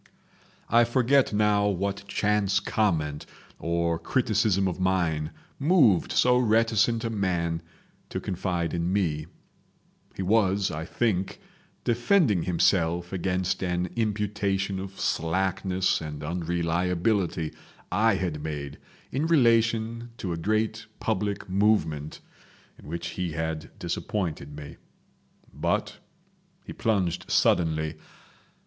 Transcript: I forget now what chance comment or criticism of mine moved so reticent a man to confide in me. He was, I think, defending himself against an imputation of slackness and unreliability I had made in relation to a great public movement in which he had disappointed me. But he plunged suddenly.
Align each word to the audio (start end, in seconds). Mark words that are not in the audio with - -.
I 0.67 0.83
forget 0.83 1.31
now 1.31 1.67
what 1.67 2.07
chance 2.07 2.59
comment 2.59 3.27
or 3.59 3.99
criticism 3.99 4.67
of 4.67 4.79
mine 4.79 5.29
moved 5.59 6.11
so 6.11 6.39
reticent 6.39 7.03
a 7.03 7.11
man 7.11 7.61
to 8.09 8.19
confide 8.19 8.73
in 8.73 8.91
me. 8.91 9.27
He 10.15 10.23
was, 10.23 10.71
I 10.71 10.85
think, 10.85 11.39
defending 11.83 12.41
himself 12.41 13.13
against 13.13 13.61
an 13.61 13.89
imputation 13.95 14.79
of 14.79 14.99
slackness 14.99 16.01
and 16.01 16.23
unreliability 16.23 17.53
I 17.91 18.15
had 18.15 18.41
made 18.41 18.79
in 19.11 19.27
relation 19.27 20.13
to 20.17 20.33
a 20.33 20.35
great 20.35 20.87
public 20.99 21.47
movement 21.47 22.21
in 22.79 22.87
which 22.87 23.09
he 23.09 23.33
had 23.33 23.69
disappointed 23.77 24.55
me. 24.55 24.77
But 25.53 25.99
he 26.65 26.73
plunged 26.73 27.29
suddenly. 27.29 27.97